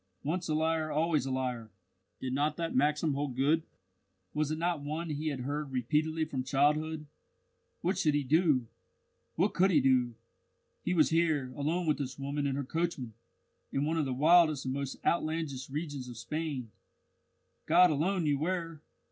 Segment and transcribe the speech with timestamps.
[0.23, 1.69] Once a liar always a liar!
[2.19, 3.61] Did not that maxim hold good?
[4.33, 7.05] Was it not one he had heard repeatedly from childhood?
[7.81, 8.65] What should he do?
[9.35, 10.15] What could he do?
[10.83, 13.13] He was here, alone with this woman and her coachman,
[13.71, 16.71] in one of the wildest and most outlandish regions of Spain.
[17.67, 18.81] God alone knew where!